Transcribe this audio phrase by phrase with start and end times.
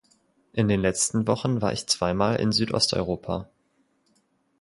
[0.53, 3.51] In den letzten Wochen war ich zweimal in Südosteuropa.